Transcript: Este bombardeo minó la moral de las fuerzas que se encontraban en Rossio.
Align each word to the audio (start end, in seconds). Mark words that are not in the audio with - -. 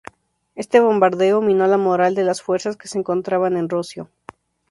Este 0.55 0.79
bombardeo 0.79 1.41
minó 1.41 1.67
la 1.67 1.77
moral 1.77 2.15
de 2.15 2.23
las 2.23 2.41
fuerzas 2.41 2.75
que 2.75 2.87
se 2.87 2.97
encontraban 2.97 3.55
en 3.55 3.69
Rossio. 3.69 4.09